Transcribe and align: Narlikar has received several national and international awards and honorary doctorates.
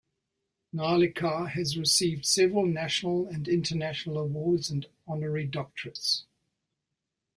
Narlikar 0.73 1.49
has 1.49 1.77
received 1.77 2.25
several 2.25 2.65
national 2.65 3.27
and 3.27 3.47
international 3.47 4.17
awards 4.17 4.71
and 4.71 4.87
honorary 5.07 5.47
doctorates. 5.47 6.23